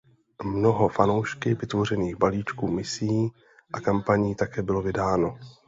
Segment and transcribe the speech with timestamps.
[0.43, 3.27] Mnoho fanoušky vytvořených balíčků misí
[3.73, 5.37] a kampaní také bylo vydáno.